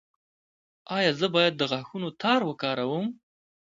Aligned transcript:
ایا 0.97 1.11
زه 1.19 1.27
باید 1.35 1.53
د 1.57 1.61
غاښونو 1.71 2.09
تار 2.21 2.41
وکاروم؟ 2.45 3.07